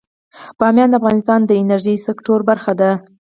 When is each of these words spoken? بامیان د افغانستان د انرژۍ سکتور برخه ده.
بامیان 0.59 0.89
د 0.91 0.95
افغانستان 0.99 1.39
د 1.45 1.51
انرژۍ 1.61 1.95
سکتور 2.07 2.39
برخه 2.49 2.73
ده. 2.79 2.91